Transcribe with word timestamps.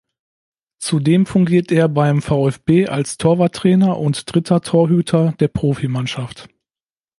Zudem 0.79 1.27
fungiert 1.27 1.71
er 1.71 1.87
beim 1.87 2.23
VfB 2.23 2.87
als 2.87 3.19
Torwarttrainer 3.19 3.99
und 3.99 4.33
dritter 4.33 4.61
Torhüter 4.61 5.33
der 5.39 5.47
Profimannschaft. 5.47 6.49